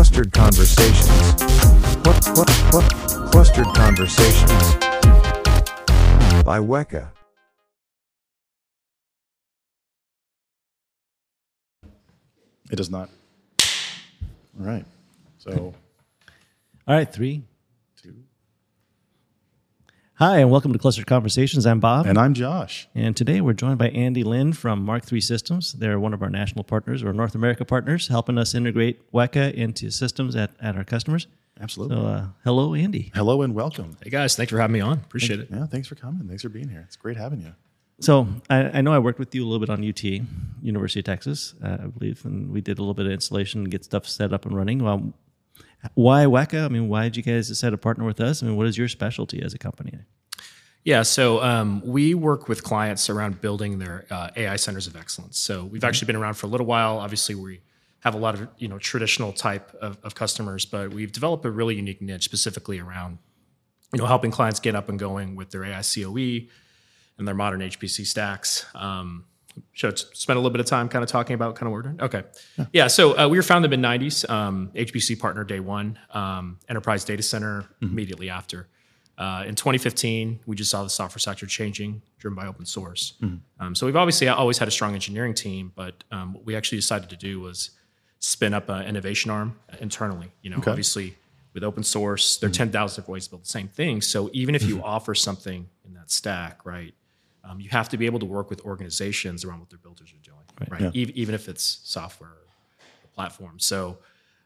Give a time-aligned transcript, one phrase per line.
[0.00, 1.42] Clustered Conversations.
[2.06, 2.90] What, what, what?
[3.30, 4.74] Clustered Conversations.
[6.42, 7.08] By Weka.
[12.70, 13.10] It does not.
[14.58, 14.86] All right.
[15.36, 15.74] So,
[16.88, 17.42] All right, three.
[20.20, 20.24] Two.
[20.24, 21.66] Hi, and welcome to Clustered Conversations.
[21.66, 22.06] I'm Bob.
[22.06, 22.88] And I'm Josh.
[22.94, 25.72] And today we're joined by Andy Lynn from Mark III Systems.
[25.72, 29.90] They're one of our national partners or North America partners, helping us integrate Weka into
[29.90, 31.26] systems at, at our customers.
[31.58, 31.96] Absolutely.
[31.96, 33.10] So, uh, hello, Andy.
[33.14, 33.96] Hello and welcome.
[34.02, 34.98] Hey guys, thanks for having me on.
[34.98, 35.48] Appreciate it.
[35.50, 36.28] Yeah, thanks for coming.
[36.28, 36.84] Thanks for being here.
[36.86, 37.54] It's great having you.
[38.00, 40.02] So, I, I know I worked with you a little bit on UT,
[40.62, 43.70] University of Texas, uh, I believe, and we did a little bit of installation and
[43.70, 44.82] get stuff set up and running.
[44.82, 45.12] Well,
[45.94, 46.64] why Weka?
[46.64, 48.42] I mean, why did you guys decide to partner with us?
[48.42, 49.98] I mean, what is your specialty as a company?
[50.84, 55.38] Yeah, so um, we work with clients around building their uh, AI centers of excellence.
[55.38, 56.98] So we've actually been around for a little while.
[56.98, 57.60] Obviously, we
[58.00, 61.50] have a lot of you know traditional type of, of customers, but we've developed a
[61.50, 63.18] really unique niche specifically around
[63.92, 66.48] you know helping clients get up and going with their AI COE
[67.18, 68.64] and their modern HPC stacks.
[68.74, 69.26] Um,
[69.72, 71.90] should spend a little bit of time kind of talking about kind of what we're
[71.90, 72.00] doing?
[72.00, 72.22] Okay.
[72.72, 72.86] Yeah.
[72.86, 76.58] so uh, we were founded in the mid 90s, um, HPC partner day one, um,
[76.68, 78.68] enterprise data center immediately after.
[79.18, 83.14] Uh, in 2015, we just saw the software sector changing, driven by open source.
[83.58, 86.78] Um, so we've obviously always had a strong engineering team, but um, what we actually
[86.78, 87.70] decided to do was
[88.18, 90.32] spin up an innovation arm internally.
[90.40, 91.16] You know, obviously
[91.52, 94.00] with open source, there are 10,000 different ways to build the same thing.
[94.00, 96.94] So even if you offer something in that stack, right,
[97.44, 100.22] um, you have to be able to work with organizations around what their builders are
[100.22, 100.82] doing, right?
[100.94, 102.46] Ev- even if it's software or
[103.14, 103.58] platform.
[103.58, 103.98] So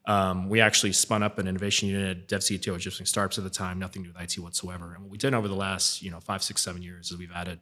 [0.07, 3.79] um, we actually spun up an innovation unit, Dev CTO, just startups at the time,
[3.79, 4.95] nothing to do with IT whatsoever.
[4.95, 7.33] And what we did over the last, you know, five, six, seven years is we've
[7.35, 7.61] added,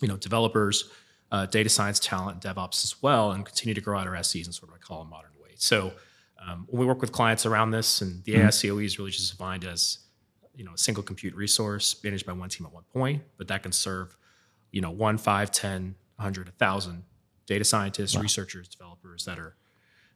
[0.00, 0.90] you know, developers,
[1.32, 4.52] uh, data science talent, DevOps as well, and continue to grow out our SEs in
[4.52, 5.50] sort of what I call a modern way.
[5.56, 5.92] So
[6.46, 9.30] um, when we work with clients around this, and the AI COE is really just
[9.30, 9.98] defined as,
[10.54, 13.62] you know, a single compute resource managed by one team at one point, but that
[13.62, 14.16] can serve,
[14.70, 17.04] you know, one, five, 10, 100, 1,000
[17.46, 19.56] data scientists, researchers, developers that are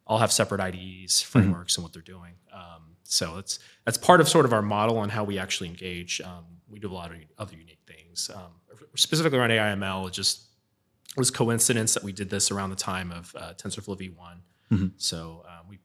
[0.07, 2.35] all have separate IDEs, frameworks, and what they're doing.
[2.53, 6.21] Um, so that's that's part of sort of our model on how we actually engage.
[6.21, 8.53] Um, we do a lot of other unique things, um,
[8.95, 10.09] specifically around AIML.
[10.09, 10.47] It just
[11.17, 14.37] was coincidence that we did this around the time of uh, TensorFlow V1.
[14.97, 15.79] So uh, we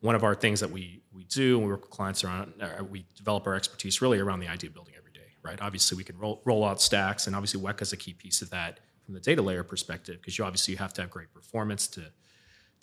[0.00, 2.82] one of our things that we we do and we work with clients around uh,
[2.84, 4.94] we develop our expertise really around the idea building
[5.42, 8.42] right obviously we can roll, roll out stacks and obviously Weka is a key piece
[8.42, 11.32] of that from the data layer perspective because you obviously you have to have great
[11.32, 12.02] performance to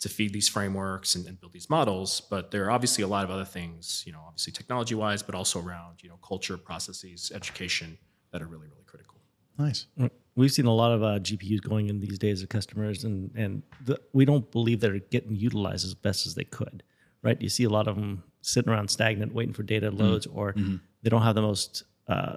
[0.00, 3.24] to feed these frameworks and, and build these models but there are obviously a lot
[3.24, 7.32] of other things you know obviously technology wise but also around you know culture processes
[7.34, 7.98] education
[8.32, 9.18] that are really really critical
[9.58, 9.86] Nice.
[9.98, 13.30] Mm, we've seen a lot of uh, GPUs going in these days of customers, and
[13.34, 16.82] and the, we don't believe they're getting utilized as best as they could.
[17.22, 17.40] Right?
[17.42, 20.38] You see a lot of them sitting around stagnant, waiting for data loads, mm-hmm.
[20.38, 20.76] or mm-hmm.
[21.02, 22.36] they don't have the most, uh,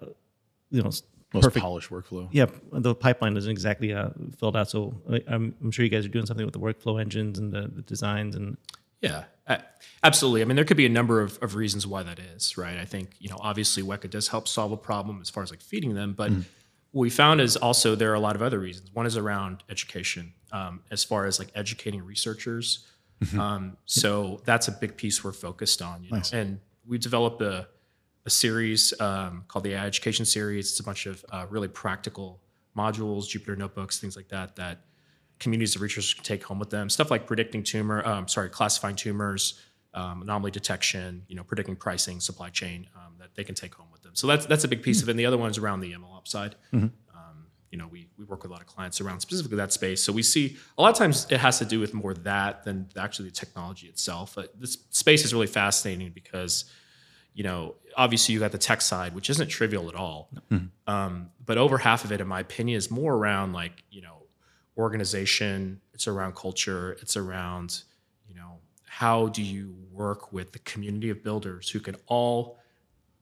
[0.69, 1.63] you know, Most perfect.
[1.63, 2.27] polished workflow.
[2.31, 4.69] Yeah, the pipeline isn't exactly uh, filled out.
[4.69, 7.51] So I- I'm, I'm sure you guys are doing something with the workflow engines and
[7.53, 8.57] the, the designs and
[9.01, 9.23] Yeah,
[10.03, 10.41] absolutely.
[10.41, 12.77] I mean, there could be a number of, of reasons why that is, right?
[12.77, 15.61] I think, you know, obviously Weka does help solve a problem as far as like
[15.61, 16.31] feeding them, but
[16.91, 18.93] what we found is also there are a lot of other reasons.
[18.93, 22.85] One is around education, um, as far as like educating researchers.
[23.39, 26.21] Um, so that's a big piece we're focused on, you know?
[26.33, 27.67] and we developed a,
[28.25, 30.71] a series um, called the AI Education Series.
[30.71, 32.41] It's a bunch of uh, really practical
[32.77, 34.81] modules, Jupyter notebooks, things like that, that
[35.39, 36.89] communities of researchers can take home with them.
[36.89, 39.59] Stuff like predicting tumor, um, sorry, classifying tumors,
[39.93, 43.87] um, anomaly detection, you know, predicting pricing, supply chain um, that they can take home
[43.91, 44.15] with them.
[44.15, 45.11] So that's that's a big piece of it.
[45.11, 46.55] And the other one's around the MLOps side.
[47.13, 50.01] Um, you know, we we work with a lot of clients around specifically that space.
[50.01, 52.87] So we see a lot of times it has to do with more that than
[52.97, 54.35] actually the technology itself.
[54.35, 56.65] But this space is really fascinating because
[57.33, 60.29] you know, obviously you got the tech side, which isn't trivial at all.
[60.87, 64.23] Um, but over half of it, in my opinion, is more around like, you know,
[64.77, 67.83] organization, it's around culture, it's around,
[68.27, 72.57] you know, how do you work with the community of builders who can all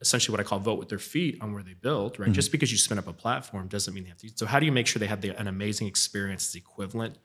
[0.02, 2.30] essentially what I call vote with their feet on where they build, right?
[2.34, 4.30] Just because you spin up a platform doesn't mean they have to.
[4.34, 7.18] So how do you make sure they have the, an amazing experience that's equivalent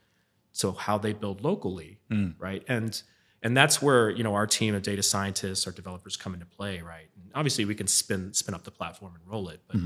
[0.54, 1.98] to how they build locally,
[2.38, 2.64] right?
[2.66, 3.00] And
[3.44, 6.80] and that's where you know our team of data scientists, our developers come into play,
[6.80, 7.08] right?
[7.14, 9.76] And obviously, we can spin spin up the platform and roll it, but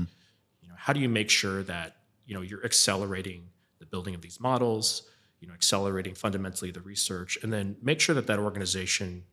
[0.61, 4.21] you know, how do you make sure that you know you're accelerating the building of
[4.21, 5.03] these models,
[5.41, 9.23] you know, accelerating fundamentally the research, and then make sure that that organization,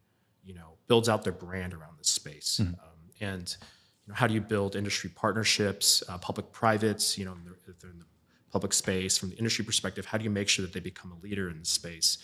[0.45, 2.59] you know, builds out their brand around this space.
[2.61, 2.75] Um,
[3.21, 3.57] and
[4.05, 7.17] you know, how do you build industry partnerships, uh, public privates?
[7.17, 7.37] You know,
[7.69, 8.05] if they're in the
[8.51, 11.25] public space from the industry perspective, how do you make sure that they become a
[11.25, 12.19] leader in the space?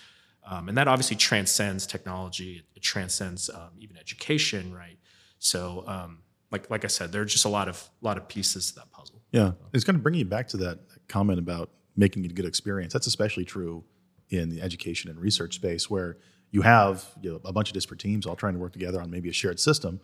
[0.45, 2.63] Um, and that obviously transcends technology.
[2.75, 4.99] It, transcends um, even education, right?
[5.39, 6.19] So, um,
[6.51, 8.91] like like I said, there are just a lot of lot of pieces to that
[8.91, 9.23] puzzle.
[9.31, 12.45] Yeah, it's kind of bringing you back to that comment about making it a good
[12.45, 12.93] experience.
[12.93, 13.85] That's especially true
[14.31, 16.17] in the education and research space, where
[16.51, 19.11] you have you know, a bunch of disparate teams all trying to work together on
[19.11, 20.01] maybe a shared system,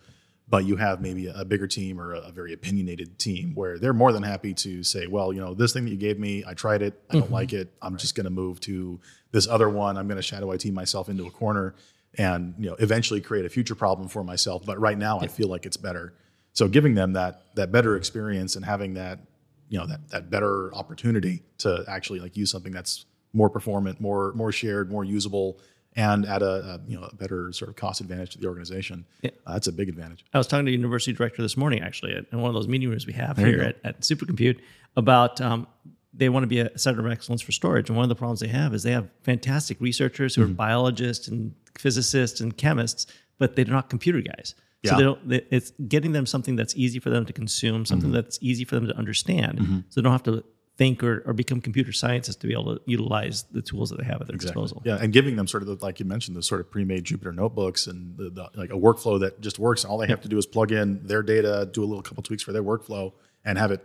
[0.50, 4.12] but you have maybe a bigger team or a, very opinionated team where they're more
[4.12, 6.80] than happy to say, well, you know, this thing that you gave me, I tried
[6.80, 7.34] it, I don't mm-hmm.
[7.34, 7.70] like it.
[7.82, 8.98] I'm just going to move to
[9.30, 9.98] this other one.
[9.98, 11.74] I'm going to shadow IT myself into a corner
[12.16, 14.64] and you know eventually create a future problem for myself.
[14.64, 16.14] But right now, I feel like it's better.
[16.52, 19.20] So giving them that that better experience and having that
[19.68, 24.32] you know that that better opportunity to actually like use something that's more performant, more
[24.34, 25.58] more shared, more usable,
[25.98, 29.04] and at a, a you know a better sort of cost advantage to the organization.
[29.22, 29.30] Yeah.
[29.46, 30.24] Uh, that's a big advantage.
[30.32, 32.68] I was talking to a university director this morning, actually, at in one of those
[32.68, 34.60] meeting rooms we have you here at, at Supercompute,
[34.96, 35.66] about um,
[36.14, 37.88] they want to be a center of excellence for storage.
[37.90, 41.28] And one of the problems they have is they have fantastic researchers who are biologists
[41.28, 43.06] and physicists and chemists,
[43.38, 44.54] but they're not computer guys.
[44.86, 44.96] So Yeah.
[44.96, 45.28] they don't.
[45.28, 48.76] They, it's getting them something that's easy for them to consume, something that's easy for
[48.76, 50.44] them to understand, so they don't have to
[50.78, 54.04] think or, or become computer scientists to be able to utilize the tools that they
[54.04, 54.80] have at their disposal.
[54.84, 57.34] Yeah, and giving them sort of the, like you mentioned, the sort of pre-made Jupyter
[57.34, 59.84] notebooks and the, the, like a workflow that just works.
[59.84, 62.44] All they have to do is plug in their data, do a little couple tweaks
[62.44, 63.12] for their workflow,
[63.44, 63.84] and have it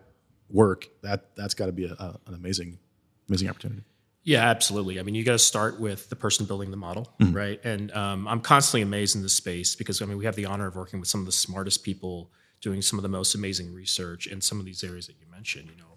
[0.50, 0.88] work.
[1.02, 2.78] That that's got to be a, a, an amazing,
[3.28, 3.82] amazing opportunity.
[4.24, 5.00] Yeah, absolutely.
[5.00, 7.60] I mean, you got to start with the person building the model, right?
[7.66, 10.68] And um, I'm constantly amazed in this space because I mean, we have the honor
[10.68, 12.32] of working with some of the smartest people
[12.62, 15.70] doing some of the most amazing research in some of these areas that you mentioned.
[15.70, 15.93] You know,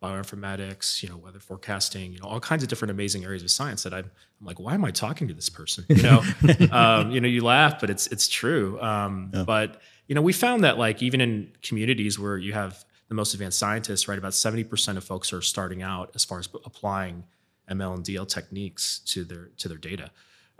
[0.00, 3.82] bioinformatics, you know, weather forecasting, you know, all kinds of different amazing areas of science
[3.82, 4.10] that I'm,
[4.40, 5.84] I'm like, why am I talking to this person?
[5.88, 6.22] You know,
[6.72, 8.80] um, you know, you laugh, but it's it's true.
[8.80, 13.14] Um, But you know, we found that like even in communities where you have the
[13.14, 17.24] most advanced scientists, right, about 70% of folks are starting out as far as applying
[17.70, 20.10] ML and DL techniques to their to their data.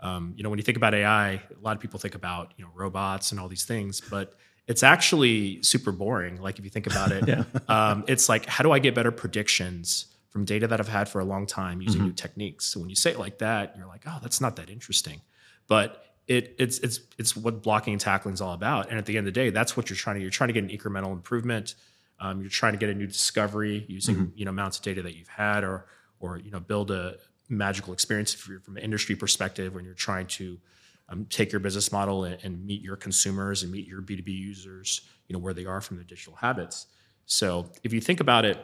[0.01, 2.63] Um, you know, when you think about AI, a lot of people think about you
[2.63, 4.35] know robots and all these things, but
[4.69, 6.39] it's actually super boring.
[6.39, 10.05] Like if you think about it, um, it's like how do I get better predictions
[10.29, 12.65] from data that I've had for a long time using new techniques?
[12.65, 15.21] So when you say it like that, you're like, oh, that's not that interesting,
[15.67, 18.89] but it, it's it's it's what blocking and tackling is all about.
[18.89, 20.53] And at the end of the day, that's what you're trying to you're trying to
[20.53, 21.73] get an incremental improvement.
[22.19, 25.15] Um, you're trying to get a new discovery using you know amounts of data that
[25.15, 25.87] you've had, or
[26.19, 27.15] or you know build a
[27.49, 30.59] magical experience if you're from an industry perspective when you're trying to
[31.09, 35.01] um, take your business model and, and meet your consumers and meet your B2B users,
[35.27, 36.87] you know where they are from their digital habits.
[37.25, 38.63] So if you think about it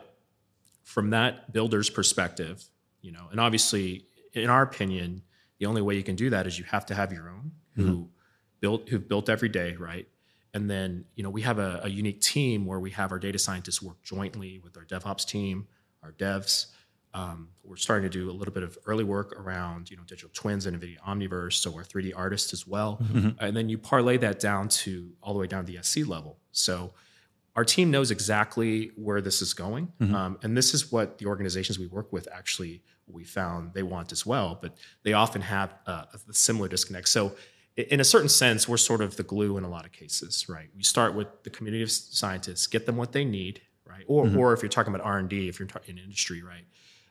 [0.84, 2.64] from that builder's perspective,
[3.02, 5.22] you know, and obviously, in our opinion,
[5.60, 8.10] the only way you can do that is you have to have your own who
[8.62, 10.08] built who've built every day, right?
[10.54, 13.38] And then, you know, we have a, a unique team where we have our data
[13.38, 15.68] scientists work jointly with our DevOps team,
[16.02, 16.68] our devs.
[17.16, 20.30] Um, we're starting to do a little bit of early work around, you know, digital
[20.34, 23.00] twins and NVIDIA Omniverse, so we're 3D artists as well.
[23.40, 26.38] And then you parlay that down to all the way down to the SC level.
[26.52, 26.94] So
[27.56, 31.80] our team knows exactly where this is going, um, and this is what the organizations
[31.80, 34.60] we work with actually we found they want as well.
[34.62, 37.08] But they often have uh, a similar disconnect.
[37.08, 37.36] So,
[37.78, 40.70] in a certain sense, we're sort of the glue in a lot of cases, right?
[40.76, 44.04] We start with the community of scientists, get them what they need, right?
[44.08, 46.66] Or, or if you're talking about R and D, if you're talking in industry, right?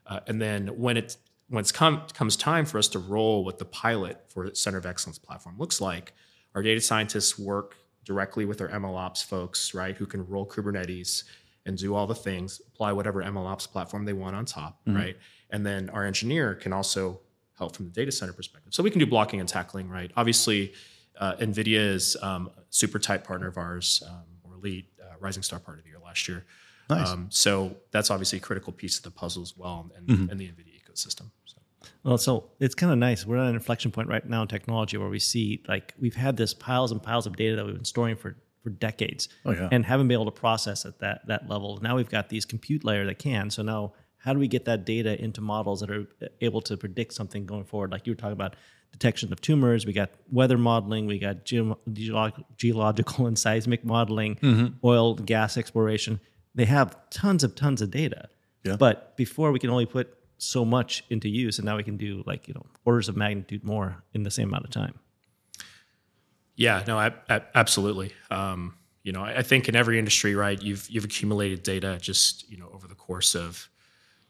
[0.07, 1.17] Uh, and then when it
[1.49, 4.79] when it's come comes time for us to roll what the pilot for the Center
[4.79, 6.13] of Excellence platform looks like,
[6.55, 11.25] our data scientists work directly with our MLOps folks, right, who can roll Kubernetes
[11.67, 15.17] and do all the things, apply whatever MLOps platform they want on top, right?
[15.51, 17.21] And then our engineer can also
[17.57, 18.75] help from the data center perspective.
[18.75, 20.11] So we can do blocking and tackling, right?
[20.17, 20.73] Obviously,
[21.19, 25.43] uh, NVIDIA is um, a super tight partner of ours, um, or lead uh, Rising
[25.43, 26.45] Star Partner of the Year last year.
[26.91, 27.09] Nice.
[27.09, 30.37] Um, so that's obviously a critical piece of the puzzle as well, and, and mm-hmm.
[30.37, 31.31] the NVIDIA ecosystem.
[31.45, 31.59] So.
[32.03, 33.27] Well, so it's kind of nice.
[33.27, 36.37] We're at an inflection point right now in technology where we see like we've had
[36.37, 39.69] this piles and piles of data that we've been storing for for decades, Oh, yeah.
[39.71, 41.79] and haven't been able to process at that that level.
[41.83, 43.51] Now we've got these compute layer that can.
[43.51, 46.77] So now, how do we get that data into models that are uh, able to
[46.77, 47.93] predict something going forward?
[47.93, 48.57] Like you were talking about
[48.91, 49.85] detection of tumors.
[49.85, 51.07] We got weather modeling.
[51.07, 54.67] We got geo- geolog- geological and seismic modeling, mm-hmm.
[54.83, 56.21] oil and gas exploration.
[56.55, 58.29] They have tons of tons of data.
[58.63, 58.77] Yeah.
[58.77, 62.23] But before we can only put so much into use, and now we can do
[62.27, 64.99] like you know orders of magnitude more in the same amount of time.
[66.57, 68.13] Yeah, no, ab- ab- absolutely.
[68.31, 72.49] Um, you know, I I think in every industry, right, you've you've accumulated data just
[72.51, 73.69] you know over the course of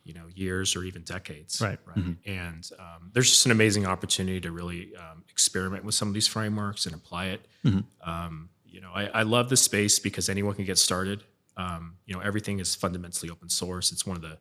[0.05, 1.79] you know years or even decades, Right.
[1.87, 6.15] Right, and um, there's just an amazing opportunity to really um, experiment with some of
[6.15, 7.47] these frameworks and apply it.
[8.03, 11.23] Um, you know, I, I love this space because anyone can get started.
[11.57, 13.93] Um, you know, everything is fundamentally open source.
[13.93, 14.39] It's one of the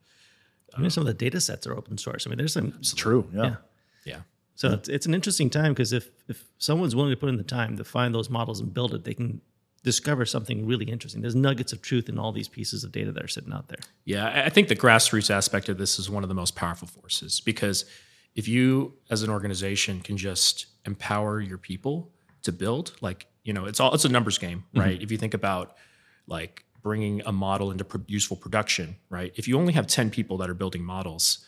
[0.76, 2.26] I mean, some of the data sets are open source.
[2.26, 3.28] I mean, there's some It's True.
[3.34, 3.44] Yeah.
[3.44, 3.56] Yeah.
[4.06, 4.20] yeah.
[4.56, 7.44] So it's, it's an interesting time because if if someone's willing to put in the
[7.44, 9.42] time to find those models and build it, they can
[9.84, 11.22] discover something really interesting.
[11.22, 13.80] There's nuggets of truth in all these pieces of data that are sitting out there.
[14.06, 16.88] Yeah, I- I think the grassroots aspect of this is one of the most powerful
[16.88, 17.84] forces because
[18.34, 22.12] if you, as an organization, can just empower your people
[22.44, 25.00] to build, like you know, it's all it's a numbers game, right?
[25.02, 25.76] If you think about
[26.28, 29.32] like bringing a model into useful production, right?
[29.36, 31.46] If you only have ten people that are building models,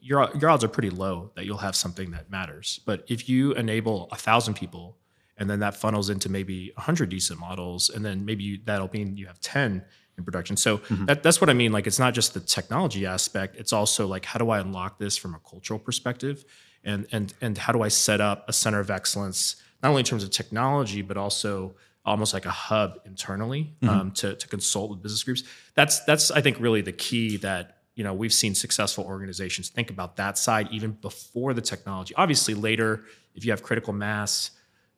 [0.00, 2.80] your your odds are pretty low that you'll have something that matters.
[2.84, 4.98] But if you enable a thousand people,
[5.38, 9.16] and then that funnels into maybe hundred decent models, and then maybe you, that'll mean
[9.16, 9.82] you have ten
[10.18, 10.56] in production.
[10.56, 11.06] So mm-hmm.
[11.06, 11.72] that, that's what I mean.
[11.72, 15.16] Like it's not just the technology aspect; it's also like how do I unlock this
[15.16, 16.44] from a cultural perspective,
[16.84, 20.04] and and and how do I set up a center of excellence not only in
[20.04, 25.02] terms of technology but also almost like a hub internally um, to, to consult with
[25.02, 25.42] business groups.
[25.74, 29.90] That's that's I think really the key that you know we've seen successful organizations think
[29.90, 32.14] about that side even before the technology.
[32.14, 33.04] Obviously, later
[33.34, 34.50] if you have critical mass,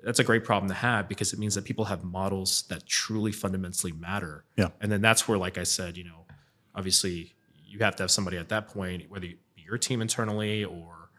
[0.03, 3.33] that's a great problem to have because it means that people have models that truly
[3.33, 4.45] fundamentally matter.
[4.57, 4.69] Yeah.
[4.81, 6.27] and then that's where, like I said, you know,
[6.75, 10.65] obviously you have to have somebody at that point, whether it be your team internally
[10.65, 11.11] or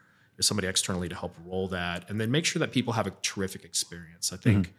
[0.42, 3.64] somebody externally to help roll that, and then make sure that people have a terrific
[3.64, 4.34] experience.
[4.34, 4.74] I think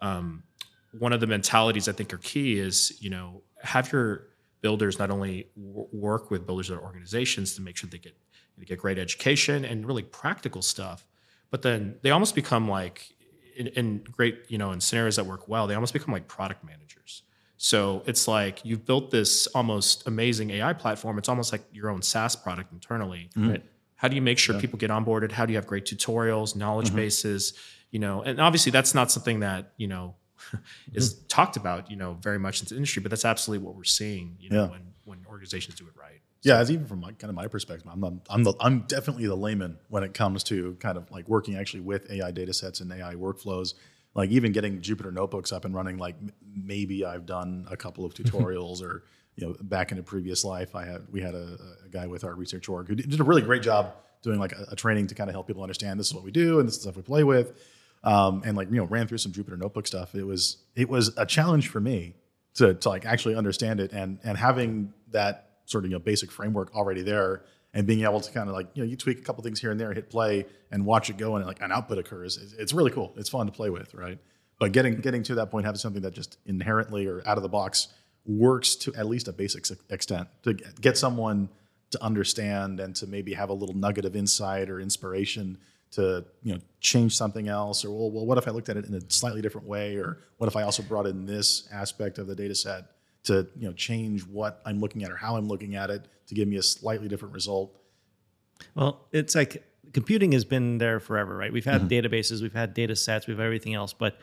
[0.00, 0.42] um,
[0.98, 4.26] one of the mentalities I think are key is you know have your
[4.60, 8.16] builders not only w- work with builders or organizations to make sure they get
[8.58, 11.06] they get great education and really practical stuff,
[11.50, 13.14] but then they almost become like
[13.56, 16.64] in, in great you know in scenarios that work well, they almost become like product
[16.64, 17.22] managers.
[17.62, 21.18] So it's like you've built this almost amazing AI platform.
[21.18, 23.28] It's almost like your own SaaS product internally.
[23.36, 23.62] Right.
[23.96, 25.30] How do you make sure people get onboarded?
[25.30, 27.52] How do you have great tutorials, knowledge bases?
[27.90, 30.14] You know, and obviously that's not something that you know
[30.94, 31.26] is mm-hmm.
[31.28, 31.90] talked about.
[31.90, 34.36] You know, very much in the industry, but that's absolutely what we're seeing.
[34.40, 34.70] You know, Yeah.
[34.70, 36.20] when when organizations do it right.
[36.42, 39.26] Yeah, as even from my, kind of my perspective, I'm the, I'm the, I'm definitely
[39.26, 42.80] the layman when it comes to kind of like working actually with AI data sets
[42.80, 43.74] and AI workflows.
[44.14, 45.98] Like even getting Jupyter notebooks up and running.
[45.98, 49.04] Like m- maybe I've done a couple of tutorials, or
[49.36, 52.24] you know, back in a previous life, I had we had a, a guy with
[52.24, 55.08] our research org who did did a really great job doing like a, a training
[55.08, 56.96] to kind of help people understand this is what we do and this is stuff
[56.96, 57.52] we play with,
[58.02, 60.14] um, and like you know ran through some Jupyter notebook stuff.
[60.14, 62.14] It was it was a challenge for me
[62.54, 66.30] to, to like actually understand it and and having that sort of you know basic
[66.30, 67.42] framework already there
[67.72, 69.70] and being able to kind of like you know you tweak a couple things here
[69.70, 72.90] and there hit play and watch it go and like an output occurs it's, really
[72.90, 74.18] cool it's fun to play with right
[74.58, 77.48] but getting getting to that point having something that just inherently or out of the
[77.48, 77.88] box
[78.26, 81.48] works to at least a basic extent to get someone
[81.90, 85.58] to understand and to maybe have a little nugget of insight or inspiration
[85.92, 88.84] to you know change something else or well, well what if i looked at it
[88.84, 92.26] in a slightly different way or what if i also brought in this aspect of
[92.26, 92.84] the data set
[93.24, 96.34] to you know change what i'm looking at or how i'm looking at it to
[96.34, 97.74] give me a slightly different result
[98.74, 101.52] Well, it's like computing has been there forever, right?
[101.52, 101.88] We've Mm-hmm.
[101.88, 104.18] had databases, we've had data sets, we've had everything else, but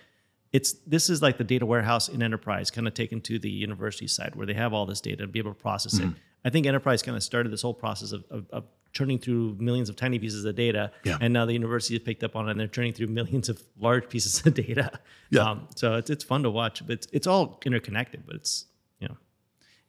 [0.53, 4.07] it's this is like the data warehouse in enterprise, kind of taken to the university
[4.07, 6.11] side where they have all this data and be able to process Mm-hmm.
[6.11, 6.15] it.
[6.45, 8.63] I think enterprise kind of started this whole process of, of, of
[8.97, 11.17] churning through millions of tiny pieces of data, Yeah.
[11.21, 13.61] and now the university has picked up on it and they're churning through millions of
[13.87, 14.87] large pieces of data.
[15.29, 15.41] Yeah.
[15.51, 18.65] Um, so it's it's fun to watch, but it's it's all interconnected, but it's
[19.01, 19.17] you know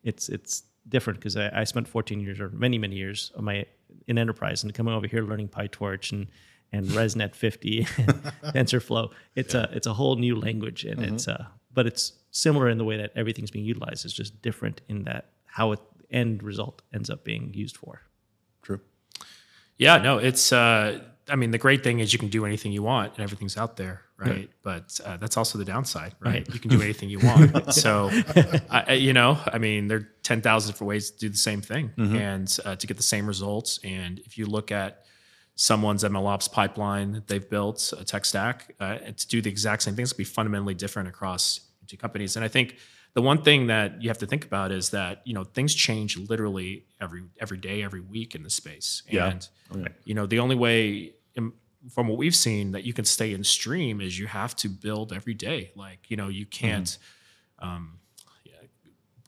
[0.03, 3.65] it's it's different because I, I spent 14 years or many many years of my
[4.07, 6.27] in enterprise and coming over here learning PyTorch and
[6.73, 8.09] and ResNet 50 and
[8.57, 9.11] TensorFlow.
[9.35, 12.85] It's a it's a whole new language and it's uh but it's similar in the
[12.85, 14.05] way that everything's being utilized.
[14.05, 17.95] It's just different in that how it end result ends up being used for.
[19.78, 20.52] Yeah, no, it's.
[20.52, 23.58] Uh, I mean, the great thing is you can do anything you want and everything's
[23.58, 24.50] out there, right?
[24.62, 26.49] But uh, that's also the downside, right?
[26.52, 27.75] You can do anything you want.
[27.85, 28.11] so,
[28.70, 31.61] I, you know, I mean, there are ten thousand different ways to do the same
[31.61, 33.78] thing and uh, to get the same results.
[33.85, 35.04] And if you look at
[35.54, 39.94] someone's MLOps pipeline that they've built, a tech stack, uh, to do the exact same
[39.97, 42.37] things, to be fundamentally different across two companies.
[42.37, 42.76] And I think
[43.15, 46.17] the one thing that you have to think about is that you know things change
[46.17, 49.03] literally every every day, every week in the space.
[49.11, 49.31] Yeah.
[49.31, 49.88] And Oh, yeah.
[50.05, 51.53] you know the only way in,
[51.91, 55.12] from what we've seen that you can stay in stream is you have to build
[55.12, 55.73] every day.
[55.75, 56.87] Like you know you can't.
[57.61, 57.69] Mm-hmm.
[57.69, 57.99] Um,
[58.45, 58.53] yeah,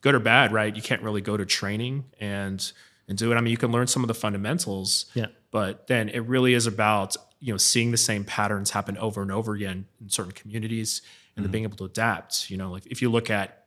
[0.02, 0.74] good or bad, right?
[0.74, 2.72] You can't really go to training and
[3.08, 3.34] and do it.
[3.36, 5.26] I mean, you can learn some of the fundamentals, Yeah.
[5.50, 9.32] but then it really is about you know seeing the same patterns happen over and
[9.32, 11.02] over again in certain communities
[11.36, 13.59] and then being able to adapt you know like if you look at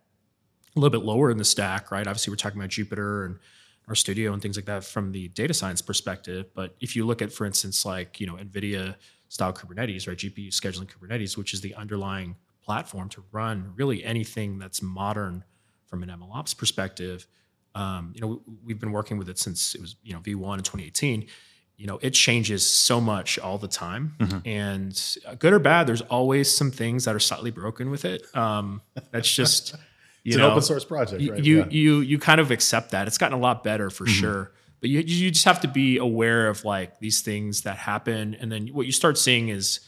[0.75, 2.07] a little bit lower in the stack right?
[2.07, 3.39] Obviously we're talking about jupyter and
[3.89, 6.45] RStudio and things like that from the data science perspective.
[6.53, 8.95] But if you look at for instance like you know nvidia
[9.29, 14.59] style kubernetes right gpu scheduling kubernetes which is the underlying platform to run really anything
[14.59, 15.43] that's modern
[15.87, 17.25] from an mlops perspective
[17.73, 20.57] um, you know we, we've been working with it since it was you know v1
[20.57, 21.27] in 2018
[21.75, 24.15] you know, it changes so much all the time,
[24.45, 28.23] and uh, good or bad, there's always some things that are slightly broken with it.
[28.35, 29.75] Um, that's just
[30.25, 31.43] It's know, an open source project, you, right?
[31.43, 31.65] you Yeah.
[31.69, 33.07] you you kind of accept that.
[33.07, 34.13] It's gotten a lot better for mm-hmm.
[34.13, 34.51] sure.
[34.79, 38.51] But you you just have to be aware of like these things that happen, and
[38.51, 39.79] then what you start seeing is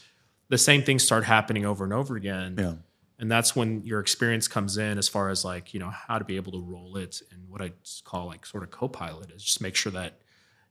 [0.48, 2.56] the same things start happening over and over again.
[2.58, 2.74] Yeah.
[3.18, 6.24] And that's when your experience comes in as far as like, you know, how to
[6.24, 7.72] be able to roll it and what I
[8.04, 10.20] call like sort of co-pilot is just make sure that,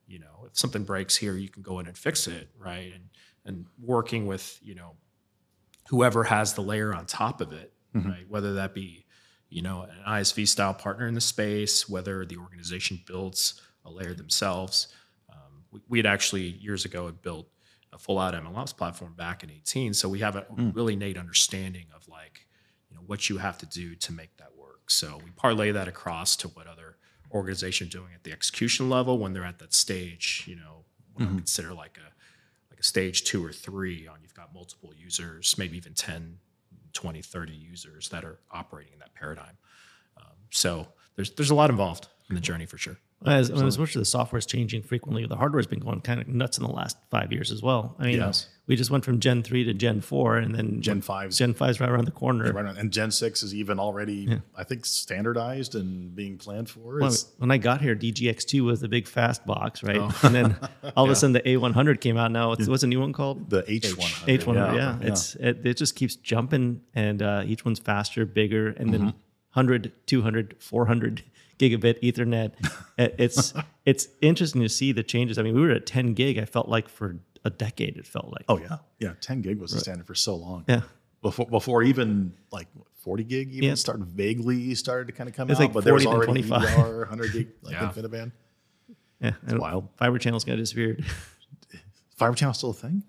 [0.07, 2.49] you know, if something breaks here, you can go in and fix it.
[2.57, 2.93] Right.
[2.93, 3.09] And
[3.45, 4.93] and working with, you know,
[5.89, 8.09] whoever has the layer on top of it, mm-hmm.
[8.09, 8.29] right?
[8.29, 9.04] Whether that be,
[9.55, 14.13] you know, an ISV style partner in the space, whether the organization builds a layer
[14.13, 14.89] themselves.
[15.31, 17.47] Um, we, we had actually years ago had built
[17.93, 19.93] a full out MLOps platform back in 18.
[19.93, 22.47] So we have a really innate understanding of like,
[22.89, 24.91] you know, what you have to do to make that work.
[24.91, 26.97] So we parlay that across to what other
[27.31, 30.83] organizations are doing at the execution level when they're at that stage, you know,
[31.13, 32.11] what I consider like a
[32.69, 36.39] like a stage two or three on you've got multiple users, maybe even 10,
[36.95, 39.57] 20, 30 users that are operating in that paradigm.
[40.17, 42.97] Um, so there's there's a lot involved in the journey for sure.
[43.25, 46.19] As, as much as the software is changing frequently, the hardware has been going kind
[46.21, 47.95] of nuts in the last five years as well.
[47.99, 48.47] I mean, Yes.
[48.67, 51.31] we just went from Gen three to Gen four, and then Gen five.
[51.31, 52.51] Gen five's right around the corner.
[52.51, 52.77] right on.
[52.77, 56.99] And Gen 6 is even already, I think, standardized and being planned for.
[56.99, 59.97] Well, when I got here, DGX2 was the big fast box, right?
[59.99, 60.11] Oh.
[60.23, 60.55] And then
[60.95, 62.31] all of a sudden the A100 came out.
[62.31, 63.49] Now it's what's a new one called?
[63.49, 64.39] the H100.
[64.39, 64.75] H100.
[64.75, 69.13] Yeah, it's it, it just keeps jumping, and uh, each one's faster, bigger, and then
[69.53, 71.23] 100, 200, 400
[71.59, 72.53] gigabit Ethernet.
[72.97, 73.53] It's
[73.85, 75.37] it's interesting to see the changes.
[75.37, 76.37] I mean, we were at 10 gig.
[76.37, 77.97] I felt like for a decade.
[77.97, 78.45] It felt like.
[78.47, 78.77] Oh, yeah.
[78.99, 79.13] Yeah.
[79.19, 80.63] 10 gig was the standard for so long.
[80.69, 80.81] yeah.
[81.21, 82.67] Before, before even like
[83.03, 83.75] 40 gig even Yeah.
[83.75, 86.63] started vaguely started to kind of come It's out, like but there was already 25.
[86.79, 87.89] EDR, 100 gig like Yeah.
[87.91, 88.31] InfiniBand.
[89.21, 89.89] Yeah, and wild.
[89.97, 91.03] Fiber channels kind of disappeared.
[92.15, 93.03] Fiber channel still a thing?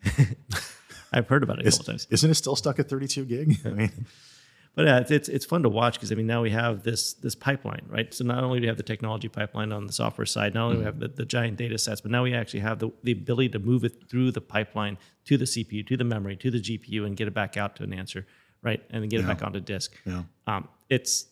[1.12, 2.06] I've heard about it a Is, couple times.
[2.10, 3.56] isn't it still stuck at 32 gig?
[3.64, 4.06] I mean,
[4.76, 7.14] But yeah, it's, it's it's fun to watch because I mean now we have this
[7.14, 8.12] this pipeline, right?
[8.12, 10.74] So not only do we have the technology pipeline on the software side, not only
[10.76, 13.12] do we have the, the giant data sets, but now we actually have the, the
[13.12, 16.60] ability to move it through the pipeline to the CPU, to the memory, to the
[16.60, 18.26] GPU, and get it back out to an answer,
[18.60, 18.82] right?
[18.90, 19.96] And then get it back onto disk.
[20.04, 20.24] Yeah.
[20.46, 21.26] Um, it's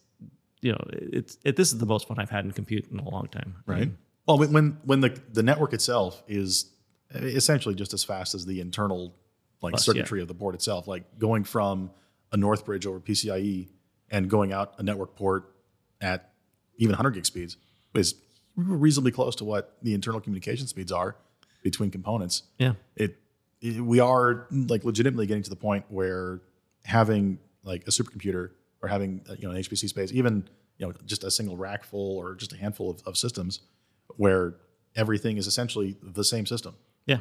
[0.63, 3.07] you know it's it, this is the most fun I've had in compute in a
[3.07, 3.57] long time.
[3.67, 3.91] right?
[4.27, 6.71] Well, when when, the, the network itself is
[7.15, 9.15] essentially just as fast as the internal
[9.61, 11.91] like Plus, circuitry of the board itself, like going from
[12.35, 13.69] a North Bridge over PCIe
[14.11, 15.55] and going out a network port
[16.01, 16.33] at
[16.77, 17.57] even 100 gig speeds
[17.95, 18.17] is
[18.57, 21.17] reasonably close to what the internal communication speeds are
[21.63, 22.43] between components.
[22.59, 22.75] Yeah.
[22.97, 23.17] It,
[23.63, 26.43] it we are like legitimately getting to the point where
[26.85, 28.51] having like a supercomputer
[28.83, 30.47] or having uh, you know an HPC space, even
[30.79, 33.61] you know just a single rack full or just a handful of, of systems,
[34.17, 34.57] where
[34.97, 36.75] everything is essentially the same system
[37.07, 37.19] Yeah.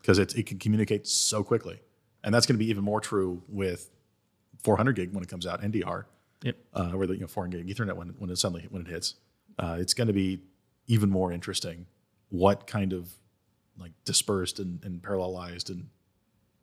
[0.00, 1.80] because it, it can communicate so quickly,
[2.22, 3.90] and that's going to be even more true with
[4.64, 6.04] 400 gig when it comes out NDR
[6.42, 6.56] Yep.
[6.74, 9.14] uh, or the you know 400 gig Ethernet when when it suddenly when it hits.
[9.58, 10.42] Uh, it's going to be
[10.88, 11.86] even more interesting
[12.30, 13.12] what kind of
[13.78, 15.88] like dispersed and, and parallelized and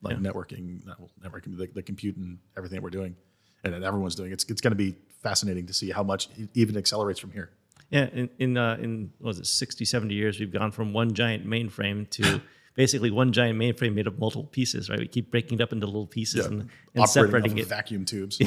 [0.02, 3.16] like networking, not, well, networking, the, the compute and everything that we're doing
[3.64, 4.32] and that everyone's doing.
[4.32, 7.52] It's it's going to be fascinating to see how much it even accelerates from here.
[7.90, 11.14] Yeah, in in, uh, in what was it 60, 70 years, we've gone from one
[11.14, 12.42] giant mainframe to
[12.76, 14.90] basically one giant mainframe made of multiple pieces.
[14.90, 17.68] Right, we keep breaking it up into little pieces and, and Operating separating it.
[17.68, 18.40] vacuum tubes.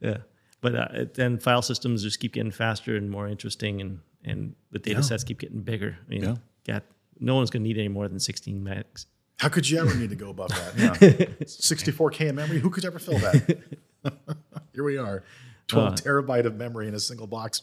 [0.00, 0.18] Yeah,
[0.60, 4.78] but uh, then file systems just keep getting faster and more interesting, and and the
[4.78, 5.96] data sets keep getting bigger.
[6.06, 6.34] I mean, Yeah.
[6.66, 6.82] God,
[7.20, 9.06] no one's going to need any more than sixteen megs.
[9.38, 10.74] How could you ever need to go above that?
[11.00, 11.26] Yeah.
[11.44, 12.58] 64K in memory.
[12.58, 13.58] Who could ever fill that?
[14.72, 15.24] Here we are.
[15.68, 17.60] 12 terabyte of memory in a single box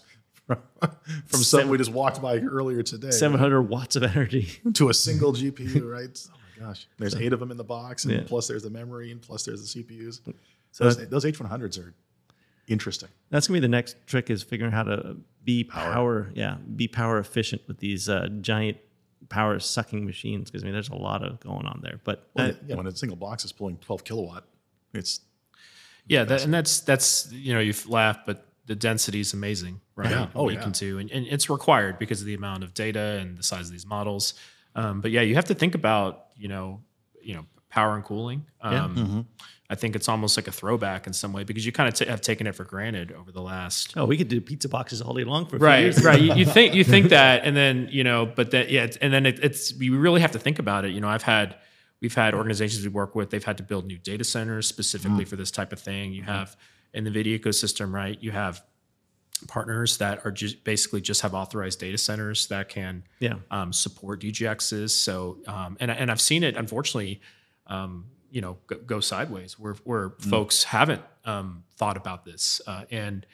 [0.47, 0.57] from,
[1.27, 4.49] from something we just walked by earlier today Seven hundred watts of energy.
[4.73, 6.27] to a single GPU, right?
[6.33, 6.87] Oh my gosh.
[6.97, 8.23] There's eight of them in the box, and Yeah.
[8.25, 10.21] plus there's the memory, and plus there's the CPUs.
[10.71, 11.93] So those, those H100s are
[12.67, 13.09] interesting.
[13.29, 17.19] That's gonna be the next trick is figuring how to be power, yeah, be power
[17.19, 18.77] efficient with these uh, giant
[19.29, 20.49] power sucking machines.
[20.49, 21.99] Because I mean, there's a lot of going on there.
[22.03, 24.45] But Well, uh, yeah, when a single box is pulling 12 kilowatt,
[24.93, 25.21] it's
[26.07, 30.09] Yeah, that, and that's that's you know you laugh, but the density is amazing, right?
[30.09, 30.27] Yeah.
[30.35, 30.63] Oh, you yeah.
[30.63, 33.65] can do, and, and it's required because of the amount of data and the size
[33.65, 34.33] of these models.
[34.75, 36.81] Um, but yeah, you have to think about you know
[37.21, 38.45] you know power and cooling.
[38.61, 39.21] Um, Mm-hmm.
[39.69, 42.05] I think it's almost like a throwback in some way because you kind of t-
[42.05, 45.15] have taken it for granted over the last oh, we could do pizza boxes all
[45.15, 46.03] day long for right years.
[46.03, 49.11] right you, you think you think that and then you know but that yeah and
[49.11, 51.55] then it, it's you really have to think about it you know i've had
[52.01, 55.37] we've had organizations we work with they've had to build new data centers specifically for
[55.37, 56.55] this type of thing you have
[56.93, 58.63] in the NVIDIA ecosystem right you have
[59.47, 63.35] partners that are just basically just have authorized data centers that can Yeah.
[63.51, 64.91] um, support DGXs.
[64.91, 67.19] So, um, and and I've seen it unfortunately,
[67.67, 72.83] um, you know, go, go sideways where where folks haven't um, thought about this, uh,
[72.89, 73.25] and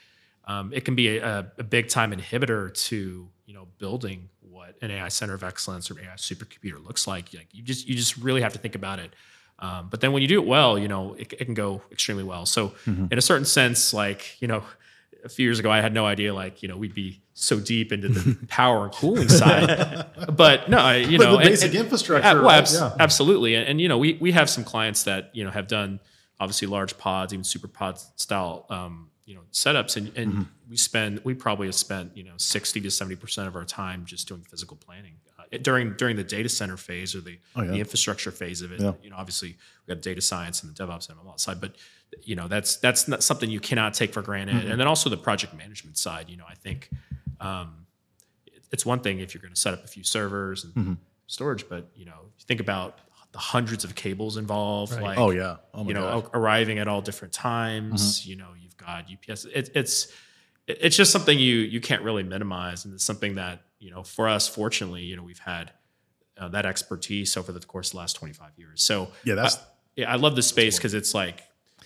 [0.45, 4.89] um, it can be a, a big time inhibitor to you know building what an
[4.91, 7.33] AI center of excellence or AI supercomputer looks like.
[7.33, 9.13] Like you just you just really have to think about it.
[9.59, 12.23] Um, but then when you do it well, you know, it, it can go extremely
[12.23, 12.45] well.
[12.45, 14.63] So in a certain sense, like you know,
[15.23, 17.91] a few years ago, I had no idea like you know we'd be so deep
[17.91, 20.05] into the power and cooling side.
[20.35, 22.57] but no, I, you But know, the basic and- infrastructure, uh, well, right?
[22.57, 22.95] abs- Yeah.
[22.99, 23.55] absolutely.
[23.55, 25.99] And, and, you know, we we have some clients that you know have done
[26.39, 30.43] obviously large pods, even super pod style, um, you know, setups, and, and Mm-hmm.
[30.69, 34.05] we spend we probably have spent you know sixty to seventy percent of our time
[34.05, 35.15] just doing physical planning
[35.61, 37.71] during during the data center phase or the Oh, yeah.
[37.71, 38.79] the infrastructure phase of it.
[38.81, 38.93] Yeah.
[39.03, 39.57] You know, obviously
[39.87, 41.75] we got data science and the DevOps and ML side, but
[42.23, 44.55] you know that's that's not something you cannot take for granted.
[44.55, 44.71] Mm-hmm.
[44.71, 46.29] And then also the project management side.
[46.29, 46.89] You know, I think.
[47.39, 47.85] Um,
[48.71, 50.93] it's one thing if you're going to set up a few servers and Mm-hmm.
[51.25, 52.99] storage, but you know, think about
[53.31, 55.57] the hundreds of cables involved, like Oh yeah.
[55.73, 56.29] Oh my you know, gosh.
[56.33, 58.21] arriving at all different times.
[58.21, 58.29] Mm-hmm.
[58.29, 59.45] You know, you've got UPS.
[59.45, 60.11] It, it's
[60.69, 64.27] it's just something you you can't really minimize, and it's something that you know, for
[64.27, 65.71] us, fortunately, you know, we've had
[66.37, 68.81] uh, that expertise over the course of the last 25 years.
[68.83, 69.61] So Yeah, that's- I,
[69.95, 71.43] yeah, I love the space because it's like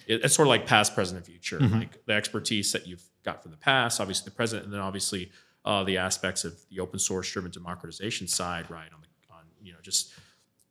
[0.07, 1.59] it, it's sort of like past, present, and future.
[1.59, 1.79] Mm-hmm.
[1.79, 5.31] Like the expertise that you've got from the past, obviously the present, and then obviously
[5.65, 8.89] uh, the aspects of the open source driven democratization side, right?
[8.93, 10.13] On the on you know just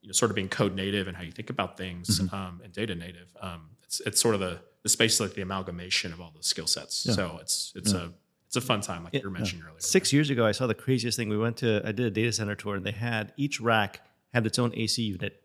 [0.01, 2.35] you know sort of being code native and how you think about things Mm-hmm.
[2.35, 3.33] um, and data native.
[3.41, 6.67] Um, it's it's sort of the the space like the amalgamation of all those skill
[6.67, 6.95] sets.
[6.95, 8.11] So it's it's a
[8.47, 9.79] it's a fun time like you were mentioning earlier.
[9.79, 11.27] Six years ago, I saw the craziest thing.
[11.29, 14.45] We went to, I did a data center tour, and they had each rack had
[14.45, 15.41] its own AC unit,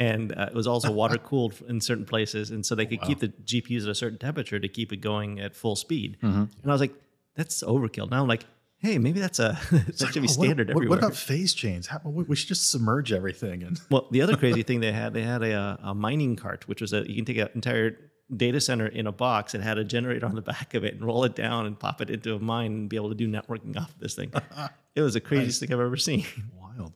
[0.00, 3.20] and uh, it was also water cooled in certain places, and so they could keep
[3.20, 6.16] the GPUs at a certain temperature to keep it going at full speed.
[6.22, 6.94] And I was like,
[7.36, 8.10] that's overkill.
[8.10, 8.44] Now I'm like,
[8.78, 10.88] hey, maybe that's a that should be Oh, standard what, everywhere.
[10.88, 11.86] What about phase chains?
[11.86, 15.22] How, we should just submerge everything and Well, the other crazy thing they had, they
[15.22, 17.96] had a, a mining cart, which was a you can take an entire
[18.36, 21.04] data center in a box and had a generator on the back of it and
[21.04, 23.76] roll it down and pop it into a mine and be able to do networking
[23.76, 24.32] off of this thing.
[24.94, 26.24] it was the craziest thing I've ever seen.
[26.60, 26.92] wild.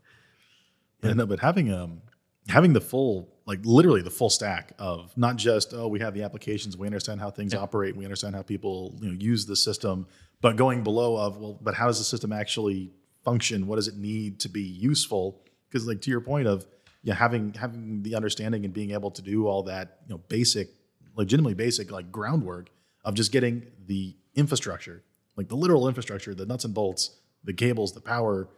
[1.03, 2.01] Yeah, no, but having um
[2.49, 6.23] having the full like literally the full stack of not just oh we have the
[6.23, 10.07] applications we understand how things operate we understand how people you know use the system
[10.41, 12.91] but going below of well but how does the system actually
[13.25, 16.67] function what does it need to be useful because like to your point of
[17.03, 20.69] yeah having having the understanding and being able to do all that you know basic
[21.17, 22.71] legitimately basic like groundwork
[23.05, 25.03] of just getting the infrastructure
[25.37, 27.11] like the literal infrastructure the nuts and bolts
[27.45, 28.49] the cables the power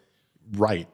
[0.53, 0.89] right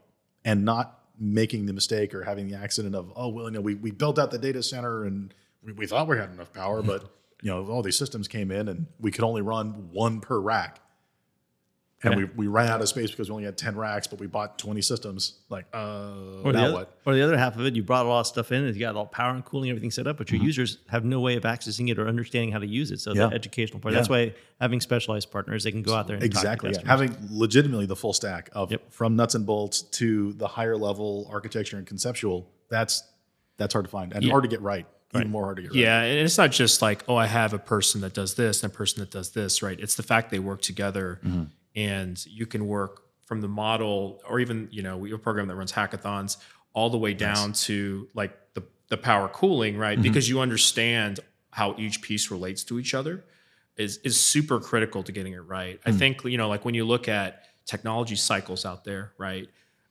[0.44, 3.74] and not making the mistake or having the accident of oh well you know we,
[3.74, 7.02] we built out the data center and we, we thought we had enough power but
[7.42, 10.80] you know all these systems came in and we could only run one per rack
[12.04, 14.26] and we, we ran out of space because we only had 10 racks but we
[14.26, 16.10] bought 20 systems like uh
[16.44, 18.20] Or the, now other, what or the other half of it, you brought a lot
[18.20, 20.40] of stuff in and you got all power and cooling, everything set up, but your
[20.42, 23.00] users have no way of accessing it or understanding how to use it.
[23.00, 23.28] So Yeah.
[23.28, 23.94] the educational part.
[23.94, 27.16] That's why having specialized partners, they can go out there and exactly talk to customers.
[27.18, 28.92] having legitimately the full stack of Yep.
[28.92, 33.04] from nuts and bolts to the higher level architecture and conceptual that's
[33.58, 35.78] that's hard to find and hard to get right even more hard to get right
[35.78, 38.72] Yeah, and it's not just like, oh, I have a person that does this and
[38.72, 39.78] a person that does this, right?
[39.78, 41.42] It's the fact they work together Mm-hmm.
[41.74, 45.48] And you can work from the model or even, you know, we have a program
[45.48, 46.36] that runs hackathons
[46.74, 49.94] all the way down to like the, the power cooling, right?
[49.94, 50.02] Mm-hmm.
[50.02, 53.24] Because you understand how each piece relates to each other
[53.76, 55.80] is is super critical to getting it right.
[55.82, 55.94] Mm.
[55.94, 59.48] I think, you know, like when you look at technology cycles out there, right?